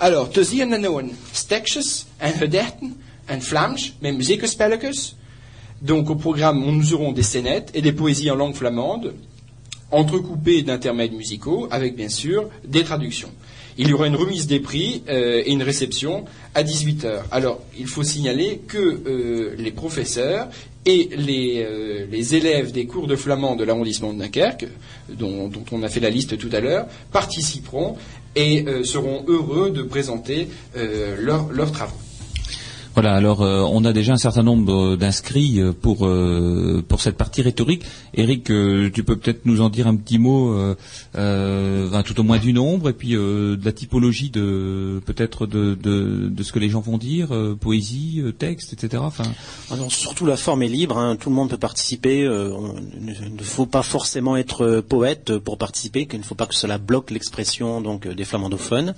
[0.00, 2.94] Alors, te zien en stekjes en gedichten
[3.28, 5.16] en Vlaams met muziekspelletjes.
[5.80, 9.14] Donc au programme, nous aurons des scénettes et des poésies en langue flamande,
[9.90, 13.30] entrecoupées d'intermèdes musicaux, avec bien sûr des traductions.
[13.80, 17.22] Il y aura une remise des prix euh, et une réception à 18h.
[17.30, 20.48] Alors, il faut signaler que euh, les professeurs
[20.84, 24.66] et les, euh, les élèves des cours de flamand de l'arrondissement de Dunkerque,
[25.08, 27.96] dont, on a fait la liste tout à l'heure, participeront
[28.34, 31.96] et seront heureux de présenter leurs travaux.
[33.00, 37.16] Voilà, alors euh, on a déjà un certain nombre d'inscrits euh, pour euh, pour cette
[37.16, 37.84] partie rhétorique.
[38.12, 40.74] Eric, euh, tu peux peut-être nous en dire un petit mot, euh,
[41.16, 45.76] euh, tout au moins du nombre, et puis euh, de la typologie de peut-être de,
[45.76, 49.00] de, ce que les gens vont dire, euh, poésie, euh, texte, etc.
[49.70, 52.24] Alors, surtout la forme est libre, hein, tout le monde peut participer.
[52.24, 52.50] euh,
[53.00, 56.54] il ne faut pas forcément être euh, poète pour participer, qu'il ne faut pas que
[56.56, 58.94] cela bloque l'expression donc euh, des flamandophones.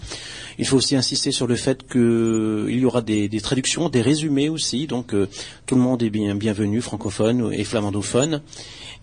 [0.58, 4.87] Il faut aussi insister sur le fait qu'il y aura des traductions, des résumés aussi,
[4.87, 5.29] donc euh,
[5.66, 8.42] tout le monde est bien bienvenu, francophone et flamandophone.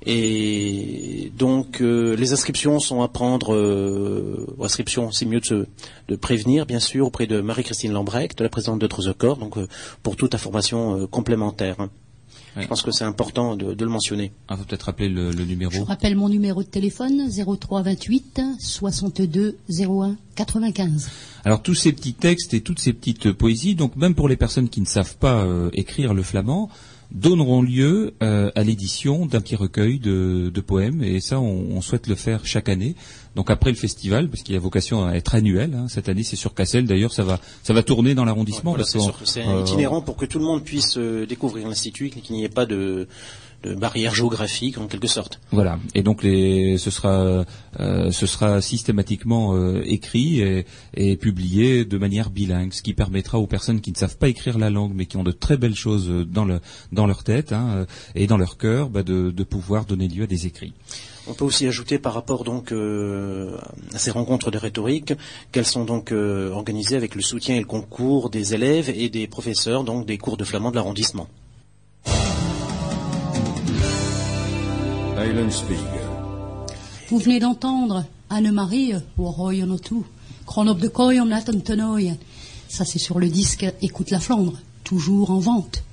[0.05, 3.53] Et donc euh, les inscriptions sont à prendre.
[3.53, 5.65] Euh, inscriptions, c'est mieux de, se,
[6.07, 9.67] de prévenir, bien sûr, auprès de Marie-Christine Lambrecht, la présidente de Trezecor, donc euh,
[10.03, 11.77] pour toute information complémentaire.
[12.55, 12.63] Ouais.
[12.63, 14.31] Je pense que c'est important de, de le mentionner.
[14.49, 15.83] on va peut-être rappeler le, le Je numéro.
[15.83, 21.09] rappelle mon numéro de téléphone 03 28 62 01 95.
[21.45, 24.69] Alors tous ces petits textes et toutes ces petites poésies, donc même pour les personnes
[24.69, 26.69] qui ne savent pas euh, écrire le flamand,
[27.11, 31.01] donneront lieu euh, à l'édition d'un petit recueil de, de poèmes.
[31.03, 32.95] Et ça, on, on souhaite le faire chaque année.
[33.35, 35.73] Donc après le festival, parce qu'il a vocation à être annuel.
[35.75, 36.85] hein, cette année, c'est sur Cassel.
[36.85, 38.71] D'ailleurs, ça va, ça va tourner dans l'arrondissement.
[38.71, 40.97] Voilà, parce c'est qu'on- sûr que c'est euh, itinérant pour que tout le monde puisse
[40.97, 43.07] euh, découvrir l'institut et qu'il n'y ait pas de,
[43.63, 45.39] de barrière géographique en quelque sorte.
[45.51, 45.79] Voilà.
[45.95, 47.45] Et donc les, ce sera,
[47.79, 53.37] euh, ce sera systématiquement euh, écrit et, et publié de manière bilingue, ce qui permettra
[53.39, 55.75] aux personnes qui ne savent pas écrire la langue, mais qui ont de très belles
[55.75, 56.59] choses dans, le,
[56.91, 57.85] dans leur tête hein,
[58.15, 60.73] et dans leur cœur, bah, de, de pouvoir donner lieu à des écrits.
[61.29, 63.57] On peut aussi ajouter par rapport donc euh,
[63.93, 65.13] à ces rencontres de rhétorique
[65.51, 69.27] qu'elles sont donc euh, organisées avec le soutien et le concours des élèves et des
[69.27, 71.27] professeurs donc des cours de flamand de l'arrondissement.
[77.09, 78.93] Vous venez d'entendre Anne-Marie
[80.45, 81.29] Chronop de Koyon
[81.63, 82.13] Tenoy.
[82.69, 85.83] Ça, c'est sur le disque Écoute la Flandre, toujours en vente.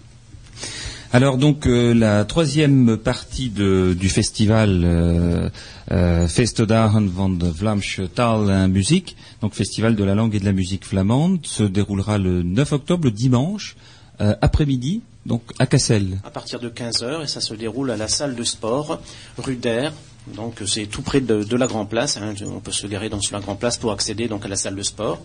[1.14, 5.48] Alors donc euh, la troisième partie de- du festival euh,
[5.92, 10.50] euh, Festdagen van de Vlaamse Taal Muziek, donc festival de la langue et de la
[10.52, 13.76] musique flamande, se déroulera le 9 octobre, le dimanche,
[14.20, 16.18] euh, après-midi, donc à Cassel.
[16.24, 18.98] À partir de 15h et ça se déroule à la salle de sport
[19.38, 19.92] rue d'Air.
[20.34, 22.16] Donc c'est tout près de, de la Grand Place.
[22.16, 22.34] hein.
[22.44, 24.74] On peut se garer dans sur la Grand Place pour accéder donc à la salle
[24.74, 25.22] de sport.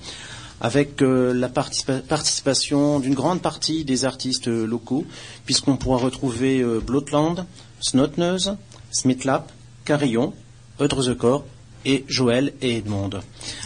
[0.61, 5.05] Avec euh, la participa- participation d'une grande partie des artistes euh, locaux,
[5.45, 7.45] puisqu'on pourra retrouver euh, Blotland,
[7.79, 8.57] Snotneuse,
[8.91, 9.51] Smithlap,
[9.85, 10.33] Carillon,
[10.81, 11.45] Eudre the Corps
[11.85, 13.09] et Joël et Edmond.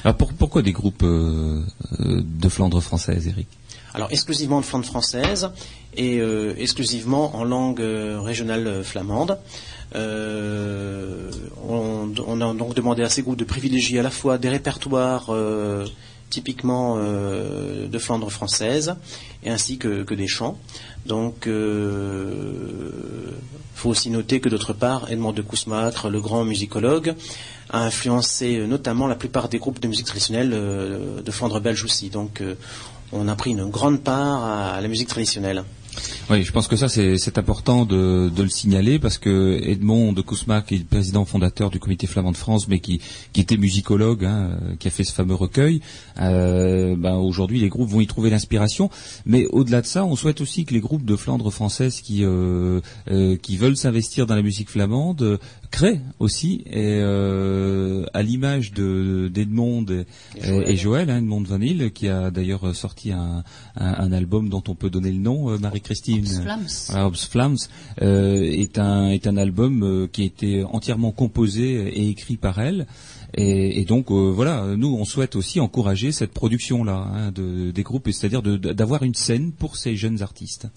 [0.03, 1.63] Alors pour- pourquoi des groupes euh,
[1.99, 3.47] de Flandre française, Eric
[3.95, 5.49] Alors exclusivement de flamande française
[5.97, 9.39] et euh, exclusivement en langue euh, régionale flamande.
[9.95, 15.27] On, on a donc demandé à ces groupes de privilégier à la fois des répertoires
[16.33, 18.95] typiquement euh, de Flandre française
[19.43, 20.57] et ainsi que, des chants.
[21.05, 21.51] Donc, il
[23.75, 27.15] faut aussi noter que d'autre part, Edmond de Kousmacre, le grand musicologue,
[27.69, 31.83] a influencé euh, notamment la plupart des groupes de musique traditionnelle euh, de Flandre belge
[31.83, 32.09] aussi.
[32.09, 32.55] Donc, euh,
[33.11, 35.63] on a pris une grande part à la musique traditionnelle.
[36.29, 40.21] Oui, je pense que ça c'est important de, de le signaler parce que Edmond de
[40.21, 43.01] Kousma, qui est le président fondateur du Comité flamand de France, mais qui,
[43.33, 45.81] qui était musicologue, hein, qui a fait ce fameux recueil,
[46.19, 48.89] euh, ben, aujourd'hui les groupes vont y trouver l'inspiration.
[49.25, 52.79] Mais au-delà de ça, on souhaite aussi que les groupes de Flandre française qui euh,
[53.11, 55.37] euh, qui veulent s'investir dans la musique flamande euh,
[55.71, 60.05] créent aussi, et euh, à l'image de d'Edmond et,
[60.41, 60.69] Joël.
[60.69, 63.43] et Joël, hein, Edmond Vanille, qui a d'ailleurs sorti un,
[63.75, 66.25] un, un album dont on peut donner le nom, euh, Marie-Christine.
[66.25, 66.67] Flams.
[66.89, 67.57] Voilà, Obs Flams
[68.01, 72.59] euh, est un est un album euh, qui a été entièrement composé et écrit par
[72.59, 72.87] elle.
[73.35, 77.83] Et, et donc euh, voilà, nous on souhaite aussi encourager cette production là de, des
[77.83, 80.67] groupes, et c'est-à-dire d'avoir une scène pour ces jeunes artistes.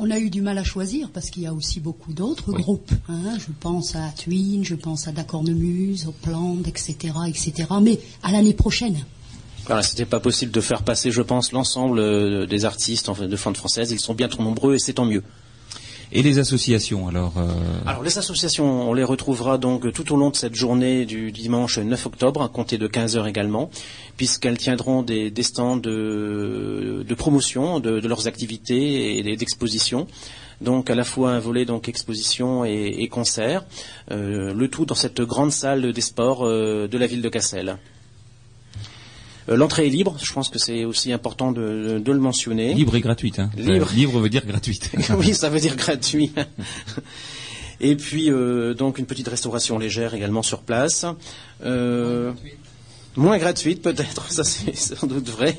[0.00, 2.62] On a eu du mal à choisir parce qu'il y a aussi beaucoup d'autres Oui.
[2.62, 2.92] groupes.
[3.08, 3.36] hein.
[3.38, 6.94] Je pense à Twin, je pense à Dacornemuse, au Plan, etc.,
[7.26, 7.52] etc.
[7.82, 8.96] Mais à l'année prochaine.
[9.66, 13.26] Voilà, c'était pas possible de faire passer, je pense, l'ensemble euh, des artistes en fait,
[13.28, 13.90] de française.
[13.90, 15.22] Ils sont bien trop nombreux et c'est tant mieux.
[16.10, 17.46] Et les associations, alors euh,
[17.86, 21.78] Alors les associations, on les retrouvera donc tout au long de cette journée du dimanche
[21.78, 23.68] 9 octobre, à compter de 15h également,
[24.16, 30.06] puisqu'elles tiendront des, des stands de, promotion de, leurs activités et d'exposition.
[30.62, 33.64] Donc à la fois un volet donc exposition et, et concert,
[34.10, 37.76] euh, le tout dans cette grande salle des sports euh, de la ville de Cassel.
[39.48, 42.74] Euh, L'entrée est libre, je pense que c'est aussi important de, de le mentionner.
[42.74, 43.38] libre et gratuite.
[43.38, 43.50] Hein.
[43.56, 43.88] Libre.
[43.94, 44.90] Libre veut dire gratuite.
[45.16, 46.32] oui, ça veut dire gratuit.
[47.80, 51.06] Et puis euh, donc une petite restauration légère également sur place.
[51.64, 52.32] Euh,
[53.16, 55.56] moins gratuite peut-être, ça c'est sans doute vrai.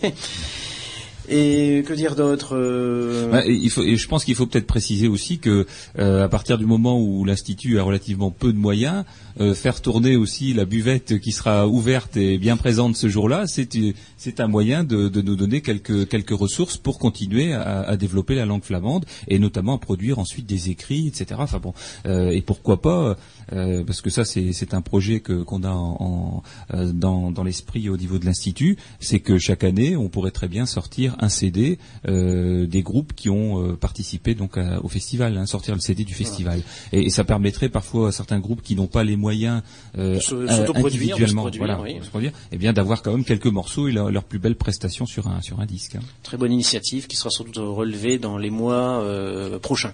[1.30, 5.08] Et que dire d'autre euh, et il faut, et je pense qu'il faut peut-être préciser
[5.08, 5.68] aussi que
[6.00, 9.06] euh, à partir du moment où l'institut a relativement peu de moyens,
[9.40, 13.70] euh, faire tourner aussi la buvette qui sera ouverte et bien présente ce jour-là, c'est
[14.18, 18.34] c'est un moyen de, de nous donner quelques quelques ressources pour continuer à, à développer
[18.34, 21.28] la langue flamande et notamment à produire ensuite des écrits, etc.
[21.38, 21.74] Enfin bon,
[22.06, 23.18] euh, et pourquoi pas
[23.54, 26.44] euh, parce que ça c'est c'est un projet que qu'on a en, en,
[26.74, 30.48] euh, dans dans l'esprit au niveau de l'institut, c'est que chaque année on pourrait très
[30.48, 35.38] bien sortir un CD euh, des groupes qui ont euh, participé donc à- au festival,
[35.38, 36.62] hein, sortir le CD du festival.
[36.92, 39.62] Et, et ça permettrait parfois à certains groupes qui n'ont pas les moyens
[39.98, 42.00] euh, De se- euh, individuellement, produire, voilà, oui.
[42.00, 44.56] de se produire, eh bien d'avoir quand même quelques morceaux et leur, leur plus belle
[44.56, 45.96] prestation sur un sur un disque.
[45.96, 46.04] hein.
[46.24, 49.94] Très bonne initiative qui sera sans doute relevée dans les mois euh, prochains.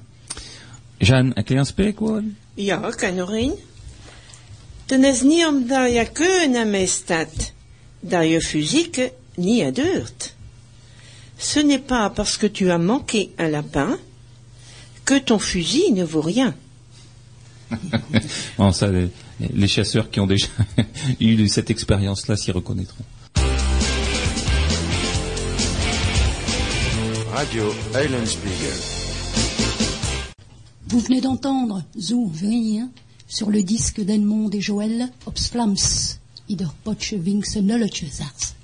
[0.99, 2.23] Jeanne, een klein spreekwoord?
[2.53, 2.79] Ja,
[5.03, 7.51] is niet omdat je keunen mee staat,
[7.99, 10.34] dat je fysique niet adeurt.
[11.37, 13.97] Ce n'est pas parce que tu as manqué un lapin
[15.03, 16.55] que ton fusil ne vaut rien.
[18.57, 19.09] Bon, ça, les,
[19.39, 20.47] les chasseurs qui ont déjà
[21.19, 23.03] eu cette expérience-là s'y reconnaîtront.
[27.35, 27.73] Radio.
[30.87, 32.89] Vous venez d'entendre Zo Vrien
[33.27, 35.75] sur le disque d'Edmond et Joël Obsflams,
[36.47, 38.54] Ider Winkse Nulletjesars.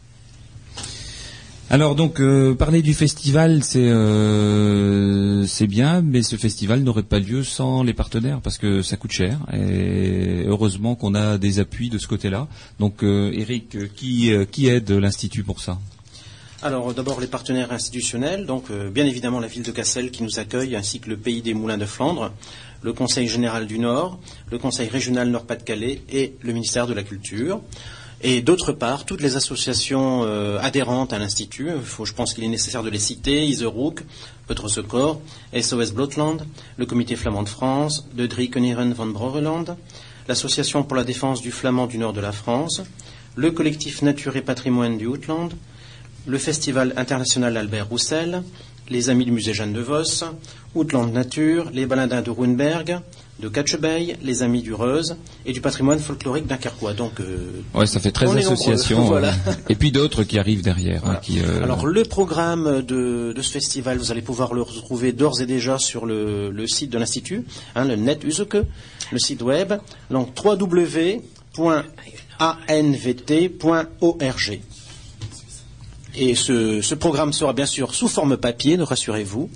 [1.74, 7.18] Alors donc euh, parler du festival c'est euh, c'est bien mais ce festival n'aurait pas
[7.18, 11.90] lieu sans les partenaires parce que ça coûte cher et heureusement qu'on a des appuis
[11.90, 12.50] de ce côté-là.
[12.80, 15.80] Donc Eric euh, qui qui aide l'institut pour ça?
[16.62, 20.76] Alors d'abord les partenaires institutionnels, donc bien évidemment la ville de Cassel qui nous accueille,
[20.76, 22.34] ainsi que le pays des Moulins de Flandre,
[22.82, 24.20] le Conseil général du Nord,
[24.52, 27.62] le Conseil régional Nord-Pas-de-Calais et le ministère de la Culture.
[28.24, 31.70] Et d'autre part, toutes les associations euh, adhérentes à l'Institut,
[32.04, 34.02] je pense qu'il est nécessaire de les citer, Iseroek,
[34.48, 36.46] Votre SOS Blotland,
[36.78, 39.76] le Comité flamand de France, de Driekenieren van Broreland,
[40.28, 42.84] l'Association pour la défense du flamand du nord de la France,
[43.36, 45.50] le collectif Nature et Patrimoine du Outland,
[46.28, 48.44] le Festival international Albert Roussel,
[48.92, 50.26] les Amis du musée Jeanne de Vos,
[50.76, 53.00] Outland Nature, les Baladins de Ruenberg,
[53.42, 55.16] de Catchebey, les Amis du Reuse
[55.46, 56.94] et du patrimoine folklorique dunkerquois.
[56.94, 59.30] Donc, euh, Ouais, ça fait 13 On est nombreux, associations voilà.
[59.48, 61.04] euh, et puis d'autres qui arrivent derrière.
[61.06, 65.12] hein, qui, euh, Alors, le programme de, de ce festival, vous allez pouvoir le retrouver
[65.12, 68.58] d'ores et déjà sur le, le site de l'Institut, hein, le net Useke,
[69.12, 69.74] le site web,
[70.12, 71.22] donc www.anvt.org.
[76.14, 79.50] Et ce, ce programme sera bien sûr sous forme papier, ne rassurez-vous,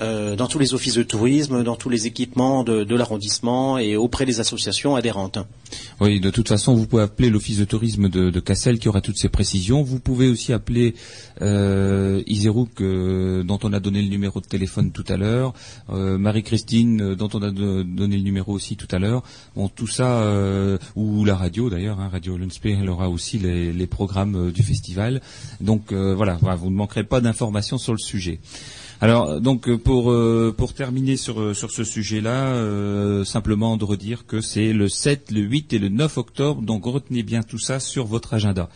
[0.00, 3.96] euh, dans tous les offices de tourisme, dans tous les équipements de, de l'arrondissement et
[3.96, 5.38] auprès des associations adhérentes.
[6.00, 9.00] Oui, de toute façon, vous pouvez appeler l'office de tourisme de, de Cassel qui aura
[9.00, 9.82] toutes ces précisions.
[9.82, 10.94] Vous pouvez aussi appeler
[11.42, 15.52] euh, Iserouk, euh, dont on a donné le numéro de téléphone tout à l'heure,
[15.90, 19.22] euh, Marie-Christine, euh, dont on a do- donné le numéro aussi tout à l'heure.
[19.56, 23.72] Bon, tout ça, euh, ou la radio d'ailleurs, hein, Radio Lunspe, elle aura aussi les,
[23.72, 25.20] les programmes du festival.
[25.60, 28.40] Donc voilà, vous ne manquerez pas d'informations sur le sujet.
[29.04, 33.84] Alors donc euh, pour euh, pour terminer sur euh, sur ce sujet-là, euh, simplement de
[33.84, 36.62] redire que c'est le 7, le 8 et le 9 octobre.
[36.62, 38.70] Donc retenez bien tout ça sur votre agenda.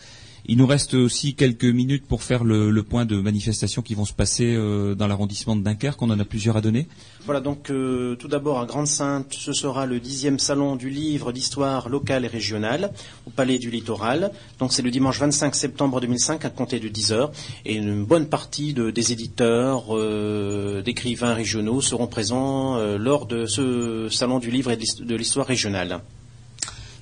[0.50, 4.14] Il nous reste aussi quelques minutes pour faire le, point de manifestations qui vont se
[4.14, 6.00] passer euh, dans l'arrondissement de Dunkerque.
[6.00, 6.88] On en a plusieurs à donner.
[7.26, 11.90] Voilà, donc euh, tout d'abord à Grande-Sainte, ce sera le dixième salon du livre d'histoire
[11.90, 12.92] locale et régionale
[13.26, 14.32] au Palais du Littoral.
[14.58, 17.30] Donc c'est le dimanche 25 septembre 2005 à compter de 10 heures.
[17.66, 24.08] Et une bonne partie de- des éditeurs, euh, d'écrivains régionaux seront présents lors de ce
[24.10, 26.00] salon du livre et de l'histoire régionale.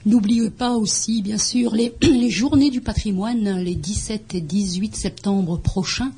[0.07, 1.93] N'oubliez pas aussi, bien sûr, les,
[2.31, 6.13] journées du patrimoine, les 17 et 18 septembre prochains.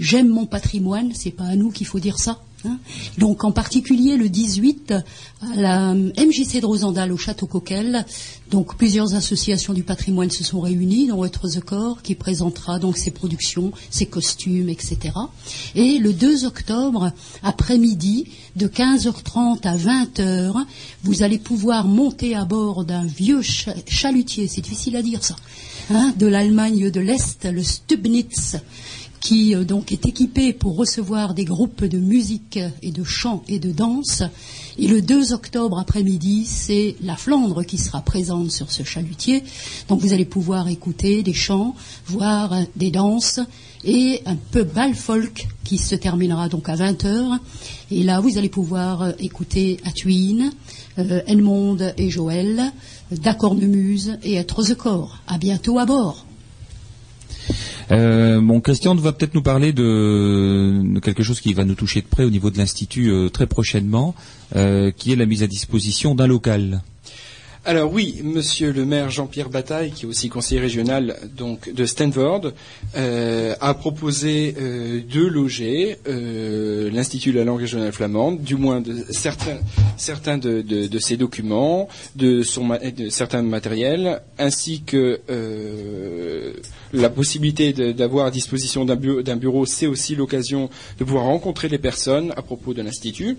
[0.00, 2.40] J'aime mon patrimoine, c'est pas à nous qu'il faut dire ça.
[2.64, 2.78] Hein.
[3.18, 8.04] Donc, en particulier le 18, à la MJC de Rosendal au Château Coquel,
[8.50, 12.96] donc plusieurs associations du patrimoine se sont réunies, dont Être the Corps, qui présentera donc
[12.96, 14.98] ses productions, ses costumes, etc.
[15.74, 20.64] Et le 2 octobre, après-midi, de 15h30 à 20h,
[21.04, 25.36] vous allez pouvoir monter à bord d'un vieux cha- chalutier, c'est difficile à dire ça,
[25.90, 28.56] hein, de l'Allemagne de l'Est, le Stubnitz,
[29.20, 33.58] qui euh, donc est équipé pour recevoir des groupes de musique et de chant et
[33.58, 34.22] de danse.
[34.78, 39.42] Et le 2 octobre après-midi, c'est la Flandre qui sera présente sur ce chalutier.
[39.88, 41.74] Donc vous allez pouvoir écouter des chants,
[42.06, 43.40] voir euh, des danses
[43.84, 47.38] et un peu bal folk qui se terminera donc à 20h.
[47.90, 50.50] Et là, vous allez pouvoir euh, écouter Atuin,
[50.98, 52.72] euh, Edmond et Joël,
[53.10, 55.18] Muse et Être the Corps.
[55.26, 56.27] À bientôt à bord.
[57.90, 62.06] Euh, bon, Christian va peut-être nous parler de, quelque chose qui va nous toucher de
[62.06, 64.14] près au niveau de l'institut euh, très prochainement,
[64.56, 66.82] euh, qui est la mise à disposition d'un local.
[67.68, 72.52] Alors oui, Monsieur le maire Jean-Pierre Bataille, qui est aussi conseiller régional donc de Stanford,
[72.96, 78.82] euh, a proposé euh, de loger euh, l'Institut de la langue régionale flamande, du moins
[79.10, 82.42] certains de, ses documents, de
[83.10, 85.20] certains matériels, ainsi que
[86.94, 92.32] la possibilité d'avoir à disposition d'un bureau, c'est aussi l'occasion de pouvoir rencontrer les personnes
[92.34, 93.36] à propos de l'institut.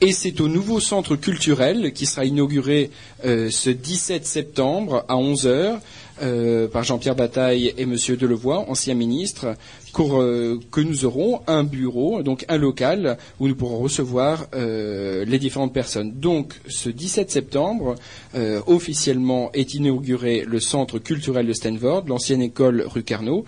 [0.00, 2.90] Et c'est au nouveau centre culturel qui sera inauguré
[3.24, 5.80] euh, ce 17 septembre à 11h
[6.22, 9.56] euh, par Jean-Pierre Bataille et Monsieur Delevoye, ancien ministre,
[10.00, 15.38] euh, que nous aurons un bureau, donc un local où nous pourrons recevoir euh, les
[15.38, 16.12] différentes personnes.
[16.12, 17.96] Donc ce 17 septembre,
[18.36, 23.44] euh, officiellement est inauguré le centre culturel de Stanford, l'ancienne école rue Carnot,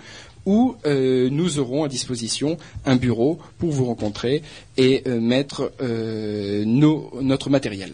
[0.47, 4.43] où euh, nous aurons à disposition un bureau pour vous rencontrer
[4.77, 7.93] et euh, mettre euh, notre matériel.